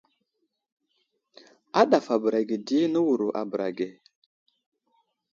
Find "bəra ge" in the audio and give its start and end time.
3.49-3.87